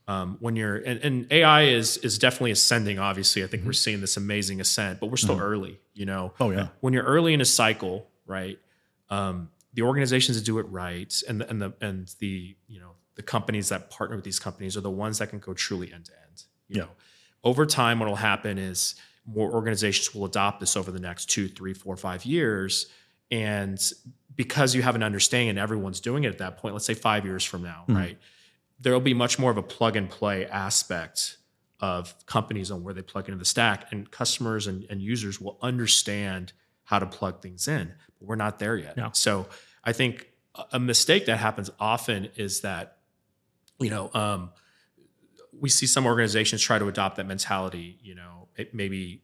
[0.08, 3.00] um, when you're and, and AI is is definitely ascending.
[3.00, 5.80] Obviously, I think we're seeing this amazing ascent, but we're still early.
[5.94, 6.44] You know, Mm-hmm.
[6.44, 6.67] Oh, yeah.
[6.80, 8.60] When you're early in a cycle, right?
[9.10, 12.91] Um, the organizations that do it right, and the, and the and the you know
[13.15, 16.05] the companies that partner with these companies are the ones that can go truly end
[16.05, 16.43] to end.
[16.67, 16.84] You Yeah.
[16.84, 16.91] know,
[17.43, 21.47] over time, what will happen is more organizations will adopt this over the next two,
[21.47, 22.88] three, four, five years,
[23.29, 23.79] and
[24.36, 27.25] because you have an understanding and everyone's doing it at that point, let's say five
[27.25, 27.97] years from now, mm-hmm.
[27.97, 28.17] right?
[28.79, 31.38] There will be much more of a plug and play aspect
[31.79, 35.57] of companies on where they plug into the stack, and customers and, and users will
[35.62, 36.53] understand
[36.91, 37.93] how to plug things in.
[38.19, 38.97] But we're not there yet.
[38.97, 39.10] No.
[39.13, 39.47] So
[39.84, 40.27] I think
[40.71, 42.97] a- mistake that happens often is that,
[43.80, 44.51] you know, um,
[45.58, 49.23] we see some organizations try to adopt that mentality, you know, it maybe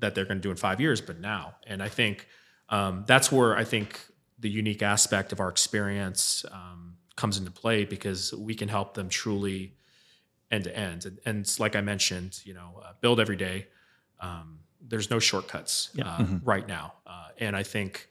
[0.00, 1.54] that they're going to do in five years, but now.
[1.66, 2.26] And I think
[2.68, 3.98] um, that's where I think
[4.38, 9.08] the unique aspect of our experience um, comes into play because we can help them
[9.08, 9.74] truly
[10.50, 11.06] end to end.
[11.06, 13.68] And, and like I mentioned, you know, uh, build every day.
[14.20, 18.08] Um, there's no shortcuts uh, right now, uh, and I think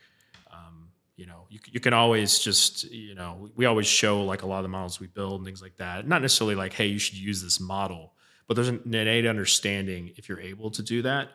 [0.51, 4.47] um, you know, you, you can always just, you know, we always show like a
[4.47, 6.07] lot of the models we build and things like that.
[6.07, 8.13] Not necessarily like, hey, you should use this model,
[8.47, 11.29] but there's an innate understanding if you're able to do that,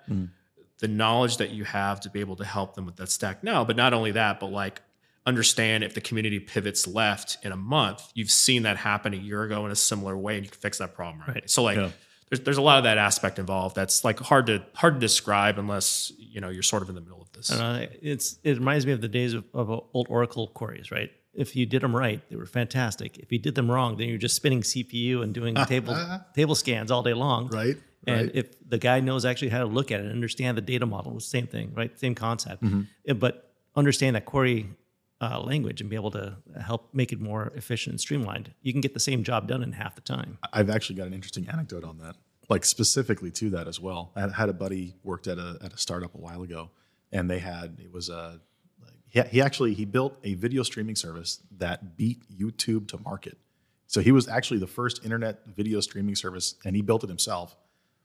[0.78, 3.64] the knowledge that you have to be able to help them with that stack now.
[3.64, 4.80] But not only that, but like
[5.26, 9.42] understand if the community pivots left in a month, you've seen that happen a year
[9.42, 11.20] ago in a similar way and you can fix that problem.
[11.20, 11.34] Right.
[11.34, 11.50] Right.
[11.50, 11.90] So like Yeah.
[12.30, 15.58] There's there's a lot of that aspect involved that's like hard to hard to describe
[15.58, 17.50] unless you know you're sort of in the middle of this.
[17.50, 21.10] Know, it's it reminds me of the days of, of old Oracle queries, right?
[21.34, 23.18] If you did them right, they were fantastic.
[23.18, 25.96] If you did them wrong, then you're just spinning CPU and doing table
[26.34, 27.48] table scans all day long.
[27.48, 27.76] Right.
[28.06, 28.30] And right.
[28.34, 31.16] if the guy knows actually how to look at it and understand the data model,
[31.16, 31.98] it's the same thing, right?
[31.98, 32.62] Same concept.
[32.62, 32.82] Mm-hmm.
[33.08, 34.68] Uh, But understand that query
[35.32, 38.52] uh, language and be able to help make it more efficient and streamlined.
[38.62, 40.38] You can get the same job done in half the time.
[40.52, 42.16] I've actually got an interesting anecdote on that,
[42.48, 44.12] like specifically to that as well.
[44.16, 46.70] I had a buddy worked at a at a startup a while ago,
[47.12, 48.40] and they had it was a
[49.08, 53.38] he, he actually he built a video streaming service that beat YouTube to market.
[53.86, 57.56] So he was actually the first internet video streaming service, and he built it himself.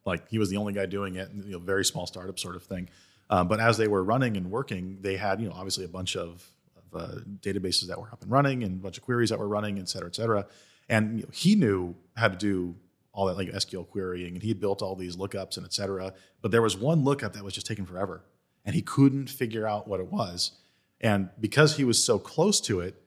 [0.06, 2.64] Like he was the only guy doing it, you know, very small startup sort of
[2.64, 2.90] thing.
[3.30, 6.16] Um, but as they were running and working, they had you know obviously a bunch
[6.16, 6.48] of
[6.94, 9.80] uh, databases that were up and running and a bunch of queries that were running,
[9.80, 10.46] et cetera, et cetera.
[10.88, 12.76] And you know, he knew how to do
[13.12, 16.14] all that like SQL querying, and he had built all these lookups and et cetera.
[16.42, 18.24] But there was one lookup that was just taking forever,
[18.66, 20.52] and he couldn't figure out what it was.
[21.02, 23.02] And because he was so close to it,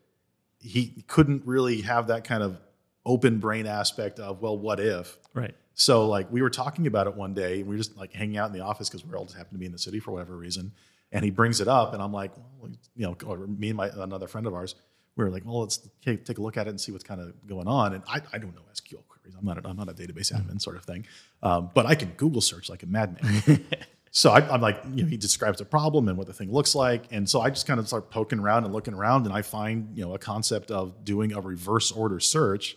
[0.58, 2.58] he couldn't really have that kind of
[3.04, 5.16] open brain aspect of well, what if?
[5.34, 5.54] Right.
[5.74, 8.36] So like we were talking about it one day, and we were just like hanging
[8.36, 10.12] out in the office because we all just happened to be in the city for
[10.12, 10.72] whatever reason.
[11.12, 14.26] And he brings it up, and I'm like, well, you know, me and my another
[14.26, 14.74] friend of ours,
[15.16, 17.46] we were like, well, let's take, a look at it and see what's kind of
[17.46, 17.92] going on.
[17.92, 19.34] And I, I don't know SQL queries.
[19.38, 21.06] I'm not a, I'm not a database admin sort of thing,
[21.42, 23.66] um, but I can Google search like a madman.
[24.10, 26.74] so I, I'm like, you know, he describes a problem and what the thing looks
[26.74, 29.42] like, and so I just kind of start poking around and looking around, and I
[29.42, 32.76] find you know a concept of doing a reverse order search,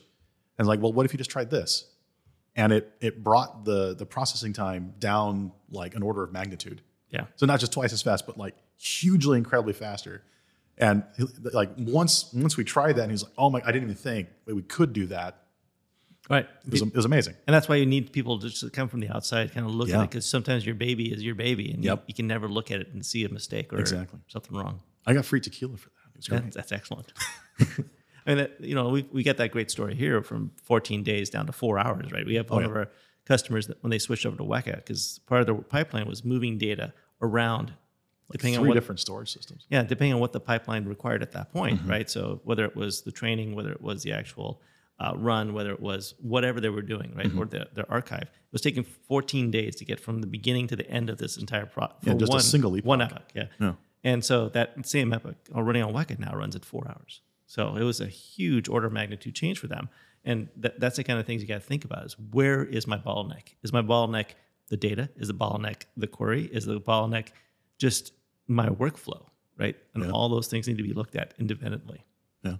[0.57, 1.85] and like, well, what if you just tried this?
[2.55, 6.81] and it it brought the the processing time down like an order of magnitude.
[7.15, 7.25] Yeah.
[7.35, 10.23] So not just twice as fast, but like hugely, incredibly faster.
[10.77, 11.03] And
[11.53, 13.61] like once once we tried that, and he's like, "Oh my!
[13.65, 15.31] I didn't even think we could do that."
[16.29, 16.47] Right.
[16.65, 17.35] It was, it was amazing.
[17.47, 19.89] And that's why you need people to just come from the outside, kind of look
[19.89, 22.03] at it, because sometimes your baby is your baby, and you- Yep.
[22.07, 24.19] you, can never look at it and see a mistake or Exactly.
[24.27, 24.81] something wrong.
[25.05, 26.09] I got free tequila for that.
[26.13, 26.41] It was great.
[26.45, 27.13] That, that's excellent.
[27.59, 27.65] I
[28.25, 31.45] mean, that, you know, we, we get that great story here from 14 days down
[31.45, 32.25] to four hours, right?
[32.25, 32.71] We have oh, one Oh, yeah.
[32.71, 32.87] of our
[33.25, 36.57] customers that when they switched over to Weka, because part of the pipeline was moving
[36.57, 37.73] data around,
[38.31, 39.65] depending on Three what different storage systems.
[39.69, 41.89] yeah, depending on what the pipeline required at that point, Mm-hmm.
[41.89, 42.09] right?
[42.09, 44.61] So whether it was the training, whether it was the actual
[44.99, 47.39] uh, run, whether it was whatever they were doing, right, Mm-hmm.
[47.39, 50.75] or the, their archive, it was taking 14 days to get from the beginning to
[50.75, 51.97] the end of this entire process.
[52.03, 52.85] Yeah, just a single epoch.
[52.85, 53.29] one epoch.
[53.33, 53.47] yeah.
[53.59, 53.73] Yeah.
[54.03, 57.21] And so that same epoch running on Weka now runs at four hours.
[57.47, 59.89] So it was a huge order of magnitude change for them.
[60.23, 62.87] And that, that's the kind of things you got to think about: is where is
[62.87, 63.55] my bottleneck?
[63.63, 64.29] Is my bottleneck
[64.67, 65.09] the data?
[65.15, 66.45] Is the bottleneck the query?
[66.45, 67.29] Is the bottleneck
[67.77, 68.13] just
[68.47, 69.25] my workflow?
[69.57, 72.03] Right, and all those things need to be looked at independently.
[72.43, 72.55] Yeah.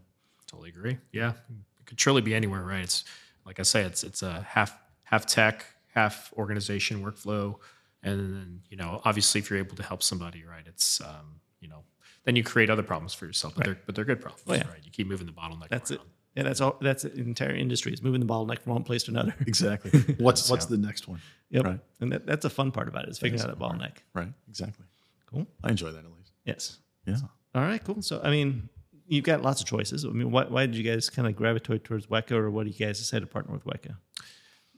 [0.48, 0.98] Totally agree.
[1.12, 2.84] Yeah, it could truly be anywhere, right?
[2.84, 3.04] It's
[3.46, 7.58] like I say, it's it's a half half tech, half organization workflow,
[8.02, 11.68] and then you know, obviously, if you're able to help somebody, right, it's um, you
[11.68, 11.84] know,
[12.24, 14.68] then you create other problems for yourself, but they're but they're good problems, yeah.
[14.70, 14.80] right?
[14.84, 15.70] You keep moving the bottleneck.
[15.70, 16.00] That's it.
[16.36, 16.44] Around.
[16.46, 16.78] Yeah, that's all.
[16.82, 19.36] That's the entire industry is moving the bottleneck from one place to another.
[19.48, 20.16] Exactly.
[20.20, 21.22] What's what's the next one?
[21.50, 21.64] Yep.
[21.66, 21.80] Right.
[22.02, 23.98] And that, that's a fun part about it is figuring out that bottleneck.
[24.14, 24.32] Right.
[24.50, 24.86] Exactly.
[25.28, 25.48] Cool.
[25.64, 26.32] I enjoy that at least.
[26.46, 26.78] Yes.
[27.06, 27.18] Yeah.
[27.54, 28.02] All right, cool.
[28.02, 28.70] So, I mean,
[29.08, 30.04] you've got lots of choices.
[30.04, 32.78] I mean, why, why did you guys kind of gravitate towards Weka, or what did
[32.78, 33.96] you guys decide to partner with Weka?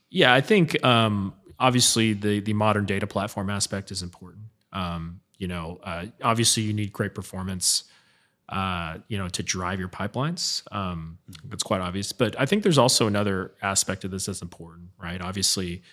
[0.10, 4.44] Yeah, I think um, obviously the the modern data platform aspect is important.
[4.72, 7.84] Um, you know, uh, obviously you need great performance.
[8.50, 10.64] Uh, you know, to drive your pipelines.
[10.74, 11.18] Um,
[11.52, 15.20] It's quite obvious, but I think there's also another aspect of this that's important, right?
[15.22, 15.84] Obviously,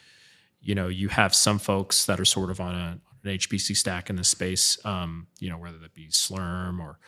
[0.61, 4.09] you know, you have some folks that are sort of on a, an HPC stack
[4.09, 4.79] in this space.
[4.87, 7.01] Um, you know, whether that be Slurm or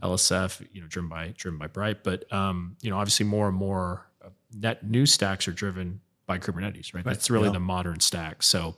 [0.00, 3.56] LSF, you know, driven by driven by Bright, but um, you know, obviously more and
[3.56, 7.04] more uh, net new stacks are driven by Kubernetes, right?
[7.04, 7.52] That's really Yeah.
[7.52, 8.42] the modern stack.
[8.42, 8.76] So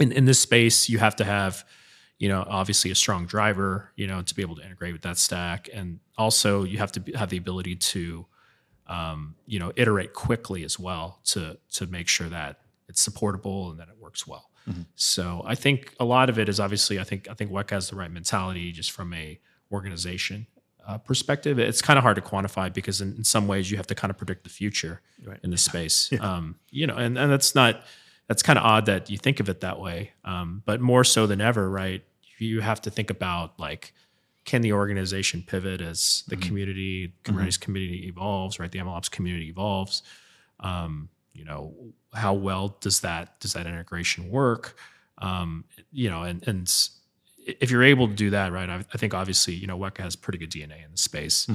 [0.00, 1.64] in, in this space, you have to have,
[2.18, 5.18] you know, obviously a strong driver, you know, to be able to integrate with that
[5.18, 5.68] stack.
[5.72, 8.26] And also you have to be, have the ability to,
[8.88, 13.78] um, you know, iterate quickly as well to, to make sure that it's supportable and
[13.78, 14.50] that it works well.
[14.96, 17.88] So I think a lot of it is obviously, I think, I think Weka has
[17.88, 19.40] the right mentality just from a
[19.72, 20.46] organization
[20.86, 21.58] uh, perspective.
[21.58, 24.10] It's kind of hard to quantify because in, in some ways you have to kind
[24.10, 25.40] of predict the future Right.
[25.42, 26.12] in this space.
[26.20, 27.82] Um, you know, and, and that's not,
[28.26, 30.12] that's kind of odd that you think of it that way.
[30.22, 32.04] Um, but more so than ever, right?
[32.38, 33.92] You have to think about like
[34.44, 38.70] can the organization pivot as the community Kubernetes community evolves, right?
[38.72, 40.02] The MLOps community evolves.
[40.60, 41.74] Um, you know,
[42.14, 44.76] how well does that does that integration work?
[45.18, 46.72] Um, you know, and and
[47.38, 48.68] if you're able to do that, right?
[48.68, 51.48] I, I think obviously, you know, Weka has pretty good DNA in the space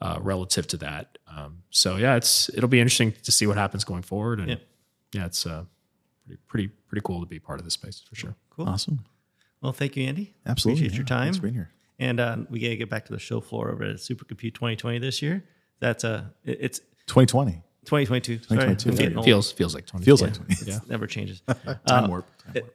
[0.00, 1.18] uh, relative to that.
[1.28, 4.56] Um, so yeah, it's it'll be interesting to see what happens going forward, and Yeah.
[5.12, 5.64] yeah, it's uh,
[6.26, 8.34] pretty pretty pretty cool to be part of this space for sure.
[8.50, 8.68] Cool.
[8.68, 9.04] Awesome.
[9.62, 10.34] Well, thank you, Andy.
[10.46, 10.82] Absolutely.
[10.86, 11.24] Appreciate your time.
[11.26, 11.70] Thanks for being here.
[11.98, 15.22] And uh, we gotta get back to the show floor over at Supercompute 2020 this
[15.22, 15.44] year.
[15.80, 18.38] That's uh, it's 2020 2022.
[18.38, 19.24] 2022, Sorry, I'm there getting you old.
[19.24, 20.04] Feels feels like twenty.
[20.04, 20.28] feels Yeah.
[20.28, 20.70] like 20.
[20.70, 20.78] yeah.
[20.88, 21.40] never changes.
[21.46, 21.86] Time Uh, warp.
[21.86, 22.26] Time warp.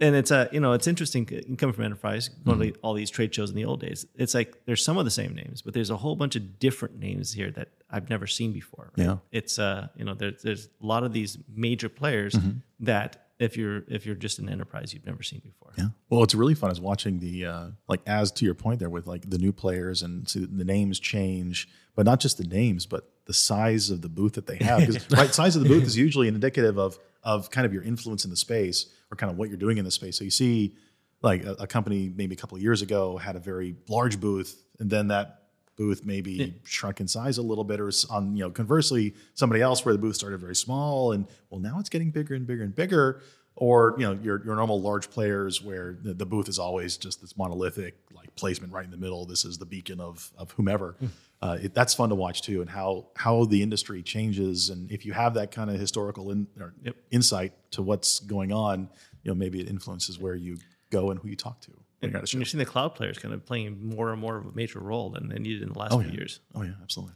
[0.01, 1.25] and it's uh, you know, it's interesting
[1.57, 2.73] coming from enterprise, going Mm-hmm.
[2.73, 4.05] to all these trade shows in the old days.
[4.15, 6.99] It's like there's some of the same names, but there's a whole bunch of different
[6.99, 8.91] names here that I've never seen before.
[8.97, 9.05] right?
[9.07, 9.17] Yeah.
[9.31, 12.59] it's uh, you know, there's there's a lot of these major players Mm-hmm.
[12.81, 15.71] that if you're if you're just an enterprise, you've never seen before.
[15.77, 15.89] Yeah.
[16.09, 19.07] Well, it's really fun is watching the uh, like as to your point there with
[19.07, 23.09] like the new players and see the names change, but not just the names, but
[23.25, 24.85] the size of the booth that they have.
[24.85, 28.23] 'Cause, right, size of the booth is usually indicative of of kind of your influence
[28.23, 30.17] in the space or kind of what you're doing in the space.
[30.17, 30.75] So you see,
[31.21, 34.63] like a, a company maybe a couple of years ago had a very large booth,
[34.79, 35.36] and then that
[35.77, 39.85] booth maybe shrunk in size a little bit, or on you know conversely somebody else
[39.85, 42.75] where the booth started very small, and well now it's getting bigger and bigger and
[42.75, 43.21] bigger.
[43.55, 47.21] Or you know your, your normal large players where the, the booth is always just
[47.21, 49.25] this monolithic like placement right in the middle.
[49.25, 50.95] This is the beacon of, of whomever.
[51.41, 54.69] Uh, it, that's fun to watch too and how how the industry changes.
[54.69, 56.73] And if you have that kind of historical in, or
[57.09, 58.89] insight to what's going on
[59.27, 60.57] you know maybe it influences where you
[60.89, 63.17] go and who you talk to when you're at And you're seeing the cloud players
[63.17, 65.79] kind of playing more and more of a major role than they needed in the
[65.79, 66.39] last few years.
[66.55, 67.15] oh yeah absolutely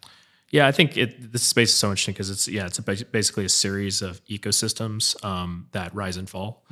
[0.51, 3.45] Yeah, I think it, this space is so interesting because it's yeah, it's a, basically
[3.45, 6.65] a series of ecosystems um, that rise and fall,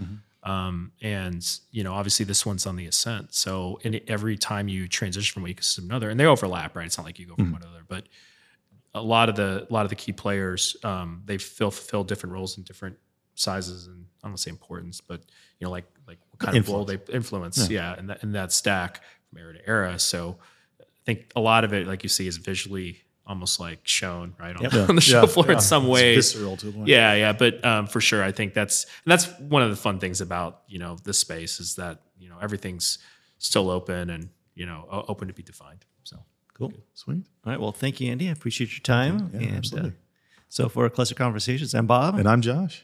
[0.43, 3.33] um, and you know obviously this one's on the ascent.
[3.33, 6.85] So in every time you transition from one ecosystem to another, and they overlap, right?
[6.85, 8.03] It's not like you go from one to another, but
[8.93, 12.33] a lot of the a lot of the key players um, they fill fulfill different
[12.33, 12.97] roles in different
[13.39, 15.21] sizes and I don't want to say importance, but
[15.59, 18.51] you know like like what kind of role they influence, yeah, in that in that
[18.51, 19.99] stack from era to era.
[19.99, 20.37] So
[20.81, 24.55] I think a lot of it, like you see, is visually almost like shown right
[24.55, 25.53] on, on the show Yeah, floor yeah.
[25.53, 26.15] in some It's way.
[26.15, 26.87] visceral to a point.
[26.87, 29.99] Yeah, yeah, but um, for sure, I think that's and that's one of the fun
[29.99, 32.97] things about you know this space is that you know everything's
[33.37, 35.85] still open and you know open to be defined.
[36.03, 36.17] So
[36.55, 36.73] Cool.
[36.93, 37.59] sweet All right.
[37.61, 38.27] Well, thank you, Andy.
[38.27, 39.29] I appreciate your time.
[39.33, 39.91] Yeah, and, absolutely.
[39.91, 39.93] Uh,
[40.49, 42.15] so for a Cluster Conversations, I'm Bob.
[42.19, 42.83] and i'm josh